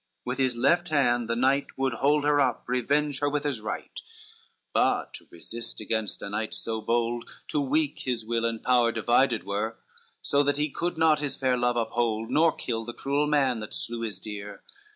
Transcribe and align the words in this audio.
with 0.25 0.39
his 0.39 0.55
left 0.55 0.89
hand 0.89 1.29
the 1.29 1.35
knight 1.35 1.77
Would 1.77 1.93
hold 1.93 2.23
her 2.23 2.41
up, 2.41 2.67
revenge 2.67 3.19
her 3.19 3.29
with 3.29 3.43
his 3.43 3.61
right. 3.61 4.01
XCVIII 4.01 4.61
But 4.73 5.13
to 5.13 5.27
resist 5.29 5.79
against 5.79 6.23
a 6.23 6.29
knight 6.31 6.55
so 6.55 6.81
bold 6.81 7.29
Too 7.47 7.61
weak 7.61 7.99
his 7.99 8.25
will 8.25 8.43
and 8.45 8.63
power 8.63 8.91
divided 8.91 9.43
were; 9.43 9.77
So 10.23 10.41
that 10.41 10.57
he 10.57 10.71
could 10.71 10.97
not 10.97 11.19
his 11.19 11.35
fair 11.35 11.55
love 11.55 11.75
uphold, 11.77 12.31
Nor 12.31 12.51
kill 12.53 12.83
the 12.83 12.93
cruel 12.95 13.27
man 13.27 13.59
that 13.59 13.75
slew 13.75 14.01
his 14.01 14.19
dear. 14.19 14.63